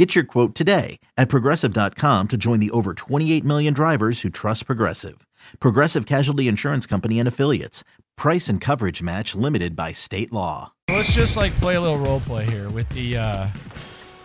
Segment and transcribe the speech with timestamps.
[0.00, 4.64] Get your quote today at progressive.com to join the over 28 million drivers who trust
[4.64, 5.26] Progressive.
[5.60, 7.84] Progressive Casualty Insurance Company and Affiliates.
[8.16, 10.72] Price and coverage match limited by state law.
[10.88, 13.48] Let's just like play a little role play here with the uh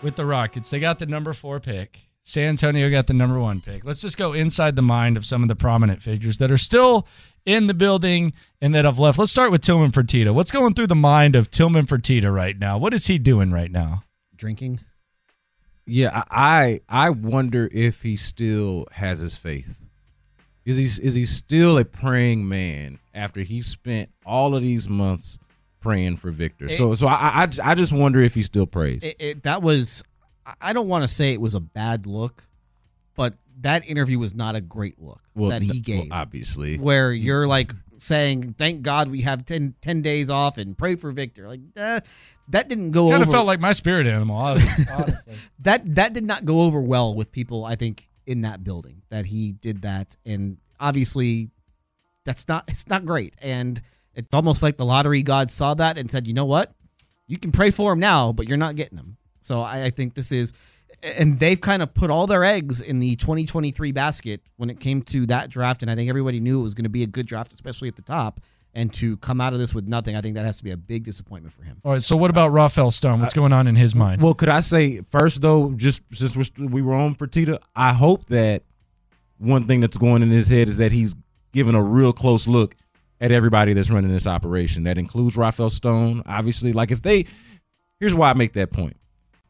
[0.01, 0.69] with the Rockets.
[0.69, 1.99] They got the number 4 pick.
[2.23, 3.83] San Antonio got the number 1 pick.
[3.83, 7.05] Let's just go inside the mind of some of the prominent figures that are still
[7.45, 9.19] in the building and that have left.
[9.19, 10.33] Let's start with Tillman Fertitta.
[10.33, 12.77] What's going through the mind of Tillman Fertitta right now?
[12.77, 14.05] What is he doing right now?
[14.37, 14.79] Drinking.
[15.85, 19.85] Yeah, I I wonder if he still has his faith.
[20.65, 25.37] Is he is he still a praying man after he spent all of these months
[25.79, 26.69] praying for Victor?
[26.69, 29.03] so so I, I I just wonder if he still prays.
[29.03, 30.03] It, it, that was.
[30.61, 32.47] I don't want to say it was a bad look,
[33.15, 36.09] but that interview was not a great look that he gave.
[36.09, 40.77] well, obviously, where you're like saying, "Thank God we have 10, 10 days off and
[40.77, 42.07] pray for Victor." Like that,
[42.49, 44.85] that didn't go Kind of felt like my spirit animal, honestly.
[45.59, 47.65] that that did not go over well with people.
[47.65, 51.49] I think in that building that he did that, and obviously,
[52.23, 53.35] that's not it's not great.
[53.41, 53.81] And
[54.13, 56.71] it's almost like the lottery god saw that and said, "You know what?
[57.27, 60.15] You can pray for him now, but you're not getting him." So I, I think
[60.15, 60.53] this is,
[61.05, 65.01] and they've kind of put all their eggs in the 2023 basket when it came
[65.03, 67.27] to that draft, and I think everybody knew it was going to be a good
[67.27, 68.39] draft, especially at the top.
[68.77, 70.77] And to come out of this with nothing, I think that has to be a
[70.77, 71.77] big disappointment for him.
[71.85, 73.21] All right, so what about Rafael Stone?
[73.21, 74.21] What's going on in his mind?
[74.21, 78.25] Well, could I say first though, just since we're, were on for Fertitta, I hope
[78.25, 78.63] that
[79.37, 81.15] one thing that's going in his head is that he's
[81.53, 82.75] given a real close look
[83.21, 84.83] at everybody that's running this operation.
[84.83, 86.73] That includes Rafael Stone, obviously.
[86.73, 87.23] Like if they,
[88.01, 88.97] here's why I make that point.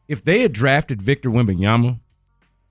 [0.08, 1.98] If they had drafted Victor Wembanyama,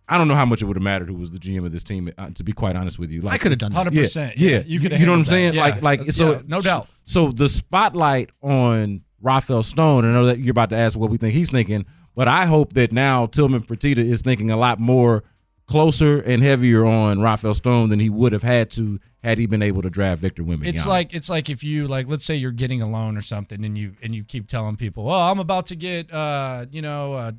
[0.08, 1.84] I don't know how much it would have mattered who was the GM of this
[1.84, 2.09] team.
[2.18, 3.88] uh, To be quite honest with you, like I could have done that.
[3.88, 4.34] 100%.
[4.38, 4.58] Yeah, yeah.
[4.59, 5.54] You you, could you know what I'm handled saying?
[5.56, 5.59] that.
[5.59, 5.82] Like, Yeah.
[5.82, 6.32] like so.
[6.34, 6.88] Yeah, no doubt.
[7.04, 10.06] So the spotlight on Rafael Stone.
[10.06, 12.74] I know that you're about to ask what we think he's thinking, but I hope
[12.74, 15.24] that now Tillman Fertitta is thinking a lot more
[15.68, 19.64] closer and heavier on Rafael Stone than he would have had to had he been
[19.64, 20.68] able to draft Victor Wembanyama.
[20.68, 23.66] It's like it's like if you like let's say you're getting a loan or something
[23.66, 27.14] and you and you keep telling people, "Well, I'm about to get uh, you know,
[27.14, 27.31] uh,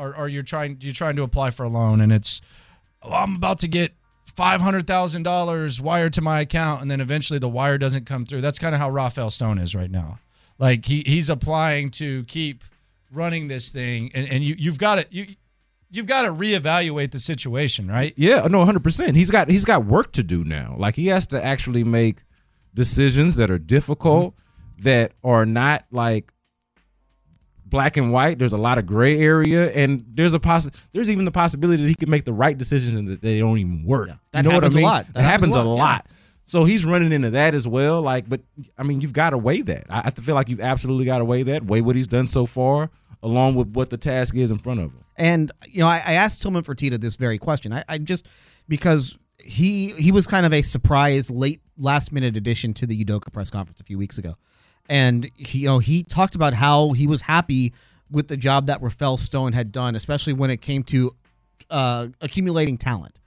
[0.00, 2.40] or, you're trying you're trying to apply for a loan and it's
[3.02, 3.92] oh, I'm about to get
[4.34, 8.40] $500,000 wired to my account and then eventually the wire doesn't come through.
[8.40, 10.18] That's kind of how Rafael Stone is right now.
[10.58, 12.64] Like he he's applying to keep
[13.10, 15.26] running this thing and and you you've got to you
[15.90, 18.12] you've got to reevaluate the situation, right?
[18.16, 19.16] Yeah, no, hundred percent.
[19.16, 20.74] He's got he's got work to do now.
[20.78, 22.22] Like he has to actually make
[22.74, 24.82] decisions that are difficult, mm-hmm.
[24.84, 26.32] that are not like
[27.64, 28.38] black and white.
[28.38, 31.88] There's a lot of gray area, and there's a poss- There's even the possibility that
[31.88, 34.10] he could make the right decisions and that they don't even work.
[34.32, 34.84] That you know happens a I mean?
[34.84, 35.06] lot.
[35.06, 35.78] That, That happens, happens a a lot.
[35.78, 36.14] lot, yeah.
[36.44, 38.02] So he's running into that as well.
[38.02, 38.40] Like, but
[38.76, 39.84] I mean, you've got to weigh that.
[39.88, 41.64] I, I feel like you've absolutely got to weigh that.
[41.64, 42.90] Weigh what he's done so far,
[43.22, 45.04] along with what the task is in front of him.
[45.16, 47.72] And you know, I, I asked Tillman Fertitta this very question.
[47.72, 48.26] I, I just
[48.68, 53.32] because he he was kind of a surprise late last minute addition to the Udoka
[53.32, 54.34] press conference a few weeks ago,
[54.88, 57.72] and he you know he talked about how he was happy
[58.10, 61.12] with the job that Rafael Stone had done, especially when it came to
[61.70, 63.19] uh, accumulating talent.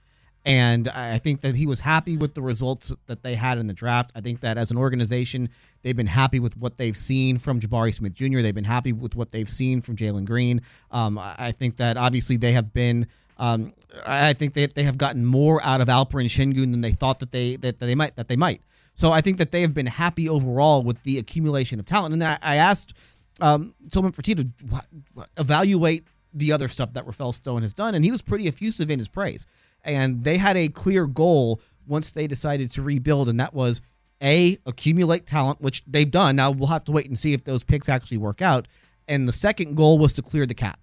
[0.44, 3.72] And I think that he was happy with the results that they had in the
[3.72, 4.12] draft.
[4.14, 5.48] I think that as an organization,
[5.82, 8.40] they've been happy with what they've seen from Jabari Smith Jr.
[8.40, 10.60] They've been happy with what they've seen from Jalen Green.
[10.90, 13.06] Um, I think that obviously they have been.
[13.36, 13.72] Um,
[14.06, 17.32] I think that they have gotten more out of Alperen Sengun than they thought that
[17.32, 18.60] they that they might that they might.
[18.94, 22.12] So I think that they have been happy overall with the accumulation of talent.
[22.12, 22.96] And then I, I asked
[23.40, 28.10] um, Tillman Fertitta wh- evaluate the other stuff that Rafael Stone has done, and he
[28.10, 29.46] was pretty effusive in his praise.
[29.84, 33.82] And they had a clear goal once they decided to rebuild, and that was
[34.22, 36.36] a accumulate talent, which they've done.
[36.36, 38.66] Now we'll have to wait and see if those picks actually work out.
[39.06, 40.80] And the second goal was to clear the cap,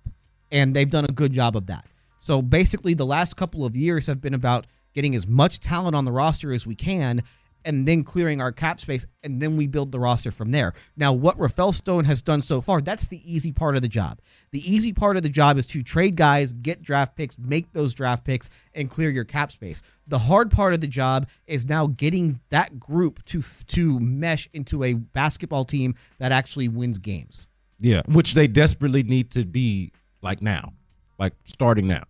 [0.52, 1.86] and they've done a good job of that.
[2.20, 6.06] So basically, the last couple of years have been about getting as much talent on
[6.06, 7.24] the roster as we can
[7.66, 10.74] and then clearing our cap space, and then we build the roster from there.
[10.96, 14.20] Now, what Rafael Stone has done so far, that's the easy part of the job.
[14.52, 17.94] The easy part of the job is to trade guys, get draft picks, make those
[17.94, 19.82] draft picks, and clear your cap space.
[20.08, 24.84] The hard part of the job is now getting that group to to mesh into
[24.84, 27.48] a basketball team that actually wins games.
[27.80, 29.92] Yeah, which they desperately need to be
[30.22, 30.74] like now,
[31.18, 32.04] like starting now.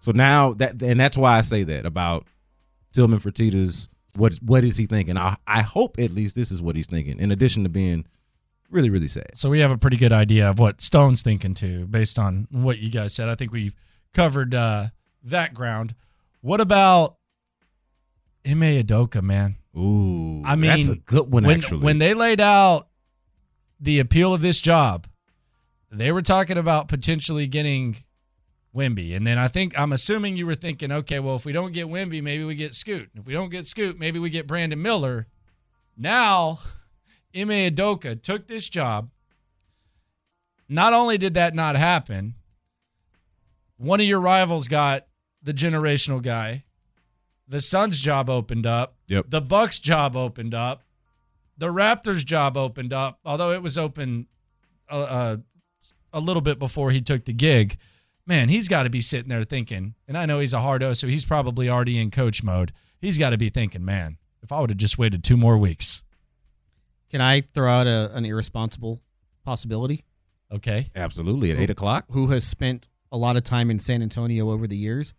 [0.00, 2.26] So now that and that's why I say that about
[2.92, 5.16] Tillman Fertitta's what what is he thinking?
[5.16, 7.18] I I hope at least this is what he's thinking.
[7.18, 8.06] In addition to being
[8.70, 9.34] really really sad.
[9.36, 12.78] So we have a pretty good idea of what Stone's thinking too, based on what
[12.78, 13.28] you guys said.
[13.28, 13.74] I think we've
[14.14, 14.86] covered uh,
[15.24, 15.94] that ground.
[16.40, 17.16] What about
[18.46, 19.56] Ime Udoka, man?
[19.76, 21.80] Ooh, I mean, that's a good one when, actually.
[21.80, 22.88] When they laid out
[23.80, 25.06] the appeal of this job,
[25.90, 27.96] they were talking about potentially getting
[28.74, 29.14] Wemby.
[29.16, 31.86] And then I think, I'm assuming you were thinking, okay, well, if we don't get
[31.86, 33.10] Wemby, maybe we get Scoot.
[33.14, 35.26] If we don't get Scoot, maybe we get Brandon Miller.
[35.96, 36.58] Now,
[37.36, 39.10] Ime Udoka took this job.
[40.68, 42.34] Not only did that not happen,
[43.76, 45.06] one of your rivals got
[45.42, 46.64] the generational guy.
[47.48, 48.96] The Suns job opened up.
[49.08, 49.26] Yep.
[49.28, 50.82] The Bucks job opened up.
[51.58, 54.26] The Raptors job opened up, although it was open
[54.88, 55.36] uh, uh,
[56.12, 57.76] a little bit before he took the gig.
[58.26, 60.92] Man, he's got to be sitting there thinking, and I know he's a hard O,
[60.92, 62.72] so he's probably already in coach mode.
[63.00, 66.04] He's got to be thinking, man, if I would have just waited two more weeks.
[67.10, 69.02] Can I throw out a, an irresponsible
[69.44, 70.04] possibility?
[70.52, 70.86] Okay.
[70.94, 72.04] Absolutely at eight o'clock.
[72.10, 75.14] Who has spent a lot of time in San Antonio over the years?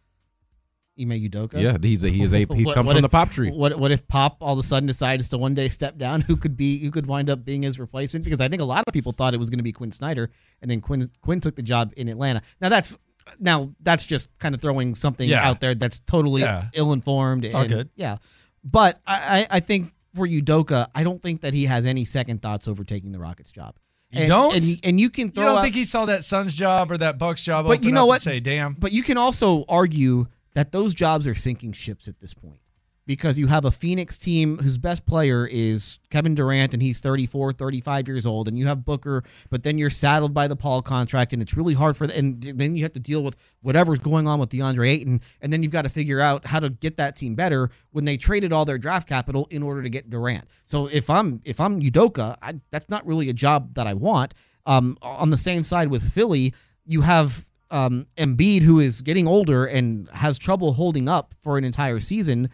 [1.00, 1.60] Ime Udoka.
[1.60, 3.50] Yeah, he's a, he is a he What- comes what from if- the pop tree.
[3.50, 6.22] What what if Pop all of a sudden decides to one day step down?
[6.28, 8.24] Who could be who could wind up being his replacement?
[8.24, 10.30] Because I think a lot of people thought it was going to be Quin Snyder,
[10.62, 12.42] and then Quin Quin took the job in Atlanta.
[12.62, 13.00] Now that's
[13.40, 15.48] now that's just kind of throwing something Yeah.
[15.50, 16.66] out there that's totally Yeah.
[16.74, 17.46] ill informed.
[17.46, 17.90] It's all good.
[17.96, 18.18] Yeah,
[18.64, 22.68] but I I think for Udoka, I don't think that he has any second thoughts
[22.68, 23.76] over taking the Rockets job.
[24.12, 24.56] You And- don't?
[24.56, 26.98] and, and you can You throw don't out, think he saw that Suns job or
[27.00, 28.22] that Bucks job But you know what?
[28.22, 28.74] say, damn.
[28.76, 32.60] But you can also argue that those jobs are sinking ships at this point
[33.06, 37.54] because you have a Phoenix team whose best player is Kevin Durant and he's 34,
[37.54, 41.34] 35 years old and you have Booker, but then you're saddled by the Paul contract
[41.34, 44.28] and it's really hard for the, and then you have to deal with whatever's going
[44.28, 47.16] on with DeAndre Ayton and then you've got to figure out how to get that
[47.16, 50.46] team better when they traded all their draft capital in order to get Durant.
[50.66, 54.34] So if I'm if I'm Udoka, I, that's not really a job that I want.
[54.66, 56.54] Um, on the same side with Philly,
[56.86, 61.64] you have um, Embiid, who is getting older and has trouble holding up for an
[61.64, 62.50] entire season,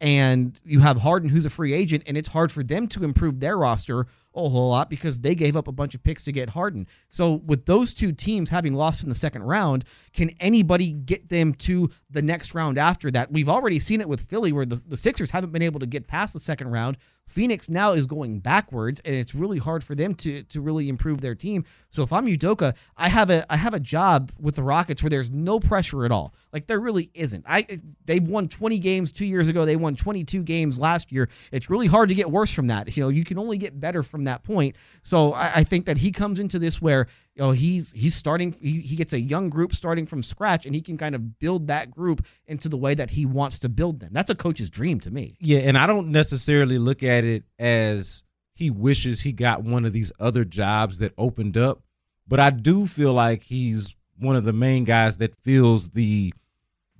[0.00, 3.38] and you have Harden, who's a free agent, and it's hard for them to improve
[3.38, 6.50] their roster a whole lot because they gave up a bunch of picks to get
[6.50, 6.86] Harden.
[7.08, 11.54] So with those two teams having lost in the second round, can anybody get them
[11.54, 13.30] to the next round after that?
[13.30, 16.06] We've already seen it with Philly where the, the Sixers haven't been able to get
[16.06, 16.96] past the second round.
[17.26, 21.20] Phoenix now is going backwards and it's really hard for them to to really improve
[21.20, 21.64] their team.
[21.90, 25.10] So if I'm Udoka, I have a I have a job with the Rockets where
[25.10, 26.34] there's no pressure at all.
[26.52, 27.44] Like there really isn't.
[27.48, 27.66] I
[28.04, 29.64] they won 20 games 2 years ago.
[29.64, 31.28] They won 22 games last year.
[31.52, 32.94] It's really hard to get worse from that.
[32.96, 34.76] You know, you can only get better from that point.
[35.02, 38.52] So I, I think that he comes into this where you know he's he's starting
[38.52, 41.66] he, he gets a young group starting from scratch and he can kind of build
[41.66, 44.10] that group into the way that he wants to build them.
[44.12, 45.34] That's a coach's dream to me.
[45.40, 48.22] Yeah, and I don't necessarily look at it as
[48.54, 51.82] he wishes he got one of these other jobs that opened up,
[52.28, 56.32] but I do feel like he's one of the main guys that feels the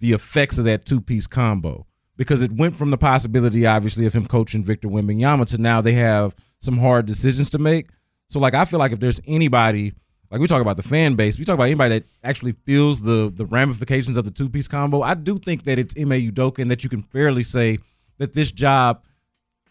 [0.00, 1.86] the effects of that two piece combo
[2.16, 5.92] because it went from the possibility, obviously, of him coaching Victor Wembanyama to now they
[5.92, 7.88] have some hard decisions to make.
[8.28, 9.92] So, like, I feel like if there's anybody,
[10.30, 13.32] like we talk about the fan base, we talk about anybody that actually feels the
[13.34, 15.02] the ramifications of the two piece combo.
[15.02, 17.78] I do think that it's Ime Udoka and that you can fairly say
[18.18, 19.02] that this job,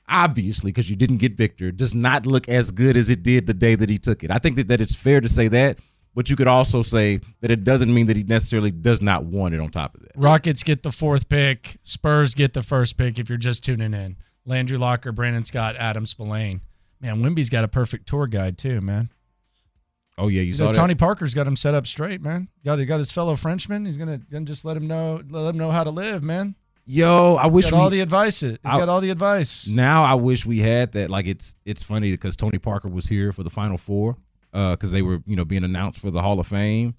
[0.08, 3.54] obviously, because you didn't get Victor, does not look as good as it did the
[3.54, 4.32] day that he took it.
[4.32, 5.80] I think that, that it's fair to say that,
[6.16, 9.54] but you could also say that it doesn't mean that he necessarily does not want
[9.54, 10.12] it on top of that.
[10.16, 11.78] Rockets get the fourth pick.
[11.84, 14.18] Spurs get the first pick if you're just tuning in.
[14.46, 16.62] Landry Locker, Brandon Scott, Adam Spolane.
[17.00, 19.10] Man, Wemby's got a perfect tour guide too, man.
[20.18, 20.74] Oh yeah, you He's saw that.
[20.76, 22.48] Tony Parker's got him set up straight, man.
[22.64, 23.86] Got he got his fellow Frenchman.
[23.86, 26.56] He's gonna, gonna just let him know let him know how to live, man.
[26.86, 28.42] Yo, I He's wish got all the advice.
[28.42, 29.68] He's I- got all the advice.
[29.68, 31.10] now I wish we had that.
[31.10, 34.18] Like it's it's funny because Tony Parker was here for the Final Four
[34.54, 36.94] Uh, because they were you know being announced for the Hall of Fame,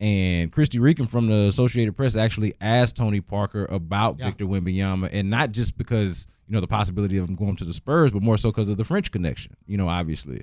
[0.00, 4.26] and Kristie Rieken from the Associated Press actually asked Tony Parker about Yeah.
[4.26, 7.72] Victor Wembanyama, and not just because you know the possibility of him going to the
[7.72, 9.56] Spurs, but more so because of the French connection.
[9.66, 10.42] You know, obviously,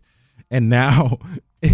[0.49, 1.19] and now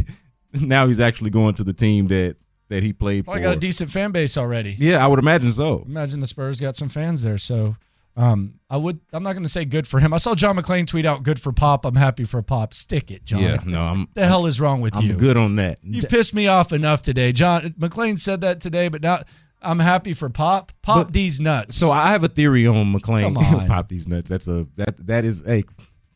[0.54, 2.36] now he's actually going to the team that
[2.70, 3.50] that he played Probably for.
[3.50, 4.76] got a decent fan base already.
[4.78, 5.84] yeah, I would imagine so.
[5.86, 7.38] Imagine the Spurs got some fans there.
[7.38, 7.76] So
[8.18, 9.00] um, I would.
[9.14, 10.14] I'm not going to say good for him.
[10.14, 11.86] I saw John McClain tweet out, "Good for Pop.
[11.86, 12.74] I'm happy for Pop.
[12.74, 13.42] Stick it, John.
[13.42, 15.02] Yeah, no, I'm The hell is wrong with you.
[15.02, 15.14] I'm you?
[15.16, 15.80] good on that.
[15.84, 17.62] You've pissed me off enough today, John.
[17.80, 19.20] McClain said that today, but now
[19.62, 20.72] I'm happy for Pop.
[20.82, 21.76] Pop But- these nuts.
[21.76, 23.34] So I have a theory on McClain.
[23.34, 23.68] Come on.
[23.68, 24.30] Pop these nuts.
[24.30, 25.64] That's a that that is a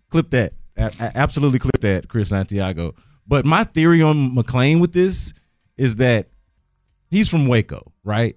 [0.10, 2.94] clip that A- a- absolutely clip that Chris Santiago.
[3.28, 5.34] But my theory on McClain with this
[5.78, 6.28] is that
[7.10, 8.36] he's from Waco, right?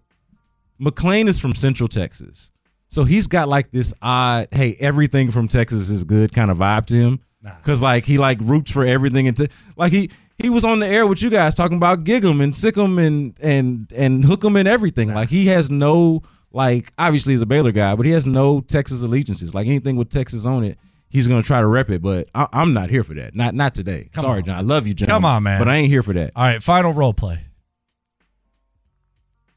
[0.81, 2.53] McClain is from Central Texas.
[2.89, 6.87] So he's got like this odd, hey, everything from Texas is good kind of vibe
[6.87, 7.21] to him.
[7.63, 10.11] Cause like he like roots for everything and te- like he
[10.43, 12.99] he was on the air with you guys talking about gig 'em and sick 'em
[12.99, 15.15] and and and hook 'em and everything.
[15.15, 19.03] Like he has no like obviously he's a Baylor guy, but he has no Texas
[19.03, 19.55] allegiances.
[19.55, 20.79] Like anything with Texas on it,
[21.09, 22.03] he's gonna try to rep it.
[22.03, 23.35] But I, I'm not here for that.
[23.35, 24.09] Not not today.
[24.13, 24.45] Come Sorry, on.
[24.45, 24.57] John.
[24.57, 25.09] I love you, John.
[25.09, 25.59] Come on, man.
[25.59, 26.33] But I ain't here for that.
[26.37, 27.45] All right, final role play.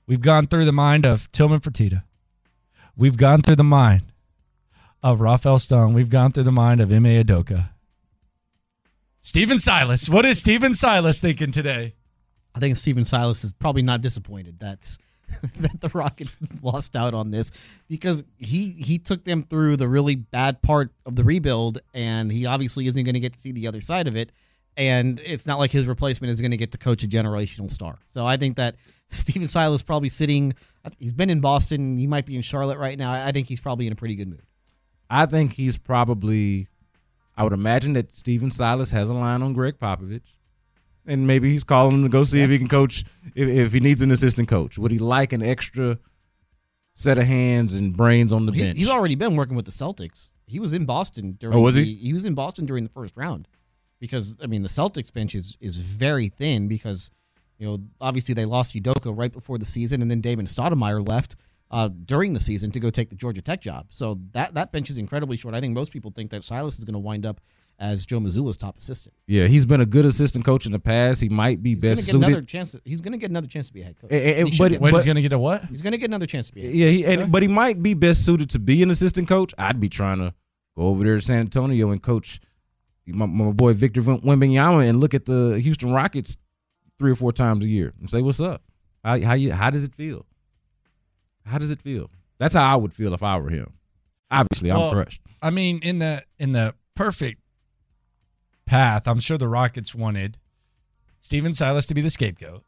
[0.07, 2.03] We've gone through the mind of Tillman Fertitta.
[3.01, 4.03] We've gone through the mind
[5.01, 5.95] of Rafael Stone.
[5.95, 7.71] We've gone through the mind of Ime Udoka.
[9.21, 10.07] Stephen Silas.
[10.07, 11.95] What is Stephen Silas thinking today?
[12.53, 14.99] I think Stephen Silas is probably not disappointed that's
[15.61, 17.51] that the Rockets lost out on this
[17.89, 22.45] because he he took them through the really bad part of the rebuild and he
[22.45, 24.31] obviously isn't going to get to see the other side of it
[24.77, 27.99] and it's not like his replacement is going to get to coach a generational star.
[28.07, 28.75] So I think that
[29.09, 30.53] Stephen Silas probably sitting
[30.97, 33.11] he's been in Boston, he might be in Charlotte right now.
[33.11, 34.41] I think he's probably in a pretty good mood.
[35.09, 36.67] I think he's probably.
[37.35, 40.35] I would imagine that Stephen Silas has a line on Gregg Popovich,
[41.05, 43.03] and maybe he's calling him to go see if he can coach.
[43.35, 45.97] If, if he needs an assistant coach, would he like an extra
[46.93, 48.77] set of hands and brains on the He- bench?
[48.77, 50.33] he's already been working with the Celtics.
[50.45, 51.57] He was in Boston during.
[51.57, 51.83] Oh, was he?
[51.83, 53.47] the- He was in Boston during the first round,
[54.01, 57.09] because I mean the Celtics bench is is very thin because
[57.57, 61.35] you know obviously they lost Udoka right before the season, and then Damon Stoudemire left
[61.69, 63.85] uh, during the season to go take the Georgia Tech job.
[63.91, 65.55] So that that bench is incredibly short.
[65.55, 67.39] I think most people think that Silas is going to wind up
[67.79, 69.15] as Joe Mazzulla's top assistant.
[69.25, 71.19] yeah, he's been a good assistant coach in the past.
[71.19, 72.47] He might be He's going best to get another suited.
[72.47, 72.75] chance.
[72.85, 74.11] He's going to get another chance to be a head coach.
[74.11, 75.63] Eh, eh, eh, He should but- he's going to get a what?
[75.65, 76.61] he's going to get another chance to be.
[76.61, 79.27] A head Yeah, he, and, but he might be best suited to be an assistant
[79.27, 79.51] coach.
[79.57, 80.35] I'd be trying to
[80.77, 82.39] go over there to San Antonio and coach
[83.07, 86.37] my, my boy Victor Wem- Wembanyama and look at the Houston Rockets
[86.97, 88.61] three or four times a year and say, "What's up?
[89.03, 90.25] How how you how does it feel?
[91.45, 93.73] How does it feel?" That's how I would feel if I were him.
[94.29, 95.21] Obviously, I'm Well, crushed.
[95.41, 97.41] I mean, in the in the perfect
[98.65, 100.37] path, I'm sure the Rockets wanted
[101.19, 102.63] Stephen Silas to be the scapegoat.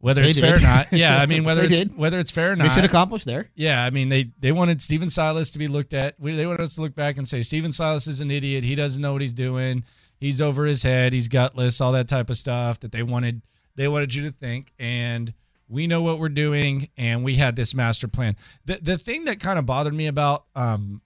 [0.00, 1.20] Whether They it's fair or not, yeah.
[1.20, 1.98] I mean, whether it's did.
[1.98, 3.50] whether it's fair or not, Mission accomplished there.
[3.54, 6.14] Yeah, I mean they they wanted Stephen Silas to be looked at.
[6.18, 8.64] They wanted us to look back and say Stephen Silas is an idiot.
[8.64, 9.84] He doesn't know what he's doing.
[10.18, 11.12] He's over his head.
[11.12, 11.82] He's gutless.
[11.82, 13.42] All that type of stuff that they wanted
[13.76, 14.72] they wanted you to think.
[14.78, 15.34] And
[15.68, 18.36] we know what we're doing, and we had this master plan.
[18.64, 21.02] The the thing that kind of bothered me about um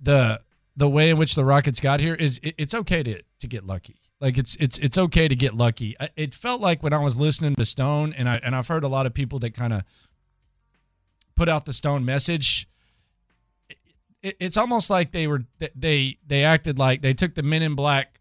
[0.00, 0.40] the
[0.76, 3.64] the way in which the Rockets got here is it, it's okay to to get
[3.64, 3.96] lucky.
[4.22, 5.96] Like it's it's it's okay to get lucky.
[6.14, 8.88] It felt like when I was listening to Stone, and I and I've heard a
[8.88, 9.82] lot of people that kind of
[11.34, 12.68] put out the Stone message.
[14.22, 15.42] It, it's almost like they were
[15.74, 18.20] they they acted like they took the Men in Black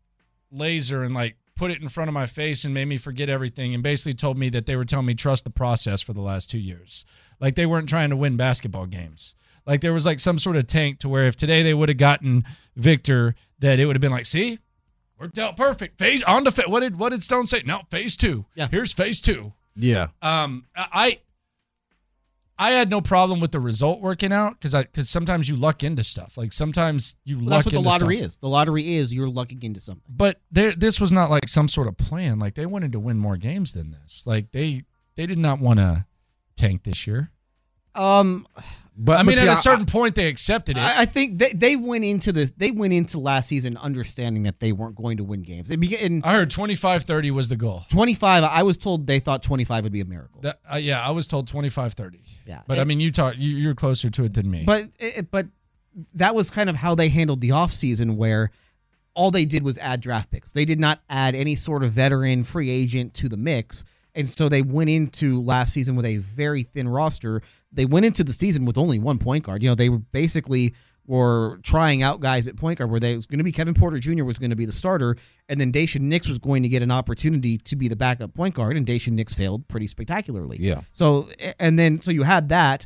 [0.52, 3.76] laser and like put it in front of my face and made me forget everything
[3.76, 6.50] and basically told me that they were telling me trust the process for the last
[6.50, 7.06] two years.
[7.40, 9.36] Like they weren't trying to win basketball games.
[9.68, 12.00] Like there was like some sort of tank to where if today they would have
[12.00, 12.44] gotten
[12.76, 14.58] Victor, that it would have been like, see,
[15.22, 16.00] worked out perfect.
[16.00, 17.62] Phase on to fa- what did what did Stone say?
[17.66, 18.46] No, phase two.
[18.56, 18.68] Yeah.
[18.70, 19.54] here's phase two.
[19.76, 21.20] Yeah, Um, I
[22.60, 25.82] I had no problem with the result working out because I because sometimes you luck
[25.84, 26.38] into stuff.
[26.38, 28.26] Like sometimes you Well, luck that's what the lottery stuff.
[28.28, 28.38] is.
[28.38, 30.04] The lottery is you're lucking into something.
[30.10, 32.38] But there, this was not like some sort of plan.
[32.38, 34.28] Like they wanted to win more games than this.
[34.28, 34.84] Like they
[35.16, 36.06] they did not want to
[36.56, 37.32] tank this year.
[37.96, 38.48] Um,
[38.98, 40.82] but I mean, but at see, a certain point, they accepted it.
[40.82, 42.52] I, I think they, they went into this.
[42.52, 45.72] They went into last season understanding that they weren't going to win games.
[45.72, 47.84] It began in I heard 25-30 was the goal.
[47.90, 48.44] 25.
[48.44, 50.42] I was told they thought 25 would be a miracle.
[50.42, 52.20] That, uh, yeah, I was told 25-30.
[52.46, 54.64] yeah, But I mean, you talk, you, you're closer to it than me.
[54.66, 55.48] but it, but
[56.16, 58.52] that was kind of how they handled the offseason where
[59.14, 60.54] all they did was add draft picks.
[60.54, 63.84] They did not add any sort of veteran free agent to the mix.
[64.14, 67.42] And so they went into last season with a very thin roster.
[67.72, 69.64] They went into the season with only one point guard.
[69.64, 70.74] You know, they were basically
[71.08, 73.74] were trying out guys at point guard where they it was going to be Kevin
[73.74, 74.24] Porter Jr.
[74.24, 75.16] was going to be the starter,
[75.50, 78.56] and then Daishen Nix was going to get an opportunity to be the backup point
[78.56, 80.58] guard, and Daishen Nix failed pretty spectacularly.
[80.60, 80.82] Yeah.
[80.92, 81.28] So
[81.60, 82.86] and then so you had that.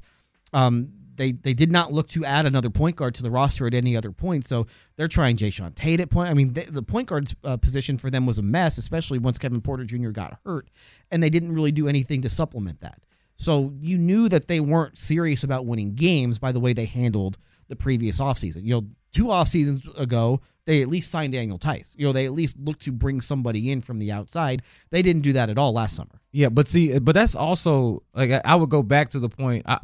[0.53, 3.73] Um, they they did not look to add another point guard to the roster at
[3.73, 4.47] any other point.
[4.47, 4.65] So
[4.95, 6.29] they're trying Jae'Sean Tate at point.
[6.29, 9.37] I mean, they, the point guard uh, position for them was a mess, especially once
[9.37, 10.09] Kevin Porter Jr.
[10.09, 10.69] got hurt,
[11.11, 12.99] and they didn't really do anything to supplement that.
[13.35, 17.37] So you knew that they weren't serious about winning games by the way they handled
[17.67, 18.63] the previous offseason.
[18.63, 21.95] You know, two off seasons ago, they at least signed Daniel Theis.
[21.97, 24.61] You know, they at least looked to bring somebody in from the outside.
[24.89, 26.21] They didn't do that at all last summer.
[26.31, 29.63] Yeah, but see, but that's also like I- would go back to the point.
[29.67, 29.79] I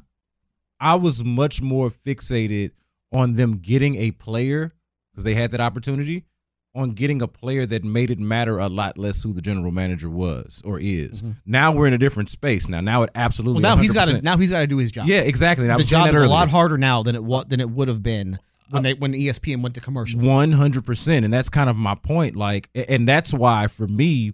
[0.79, 2.72] I was much more fixated
[3.12, 4.72] on them getting a player
[5.12, 6.25] because they had that opportunity
[6.73, 10.09] on getting a player that made it matter a lot less who the general manager
[10.09, 11.21] was or is.
[11.21, 11.31] Mm-hmm.
[11.45, 12.69] Now we're in a different space.
[12.69, 13.61] Now, now it absolutely.
[13.61, 15.07] Well, now he's got to now he's got to do his job.
[15.07, 15.67] Yeah, exactly.
[15.67, 18.01] The job is a lot harder now than it was uh, than it would have
[18.01, 20.21] been when uh, they when ESPN went to commercial.
[20.21, 22.35] One hundred percent, and that's kind of my point.
[22.35, 24.33] Like, and that's why for me,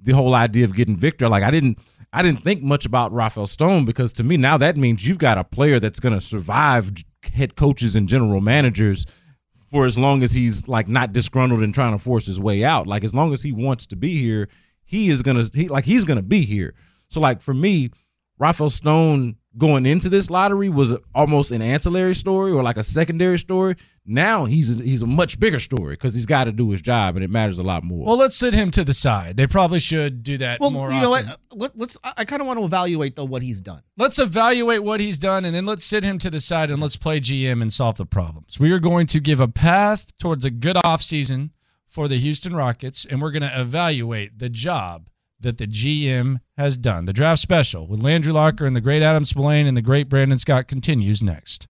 [0.00, 1.78] the whole idea of getting Victor, like, I didn't,
[2.12, 5.38] I didn't think much about Rafael Stone because to me now that means you've got
[5.38, 6.92] a player that's going to survive
[7.32, 9.06] head coaches and general managers
[9.72, 12.86] for as long as he's like not disgruntled and trying to force his way out.
[12.86, 14.48] Like, as long as he wants to be here,
[14.84, 16.74] he is gonna, he like he's gonna be here.
[17.08, 17.90] So, like for me,
[18.38, 23.38] Rafael Stone going into this lottery was almost an ancillary story or like a secondary
[23.38, 23.76] story.
[24.04, 27.14] Now he's a, he's a much bigger story because he's got to do his job
[27.14, 28.04] and it matters a lot more.
[28.06, 29.36] Well, let's sit him to the side.
[29.36, 31.28] They probably should do that Well, more you know often.
[31.28, 31.60] what?
[31.60, 31.98] Let, let's.
[32.02, 33.82] I, I kind of want to evaluate though what he's done.
[33.96, 36.96] Let's evaluate what he's done and then let's sit him to the side and let's
[36.96, 38.58] play GM and solve the problems.
[38.58, 41.50] We are going to give a path towards a good offseason
[41.86, 45.10] for the Houston Rockets and we're going to evaluate the job
[45.42, 47.04] that the GM has done.
[47.04, 50.38] The draft special with Landry Locker and the great Adam Spolane and the great Brandon
[50.38, 51.66] Scott continues next.